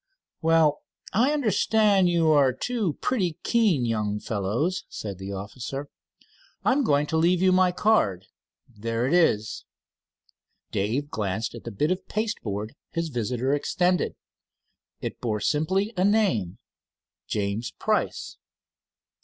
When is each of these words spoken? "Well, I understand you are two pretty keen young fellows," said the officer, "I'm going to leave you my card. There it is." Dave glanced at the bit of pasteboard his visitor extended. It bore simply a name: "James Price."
"Well, 0.41 0.81
I 1.13 1.31
understand 1.31 2.09
you 2.09 2.31
are 2.31 2.51
two 2.53 2.93
pretty 3.01 3.37
keen 3.43 3.85
young 3.85 4.19
fellows," 4.19 4.83
said 4.89 5.19
the 5.19 5.31
officer, 5.31 5.89
"I'm 6.65 6.83
going 6.83 7.05
to 7.05 7.17
leave 7.17 7.39
you 7.39 7.51
my 7.51 7.71
card. 7.71 8.25
There 8.67 9.05
it 9.05 9.13
is." 9.13 9.63
Dave 10.71 11.11
glanced 11.11 11.53
at 11.53 11.65
the 11.65 11.71
bit 11.71 11.91
of 11.91 12.07
pasteboard 12.07 12.73
his 12.89 13.09
visitor 13.09 13.53
extended. 13.53 14.15
It 15.01 15.21
bore 15.21 15.39
simply 15.39 15.93
a 15.95 16.03
name: 16.03 16.57
"James 17.27 17.69
Price." 17.69 18.37